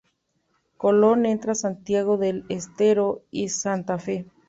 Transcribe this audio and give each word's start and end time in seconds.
Colón 0.77 1.27
entre 1.27 1.53
Santiago 1.53 2.17
del 2.17 2.43
Estero 2.49 3.21
y 3.29 3.49
Santa 3.49 3.99
Fe. 3.99 4.25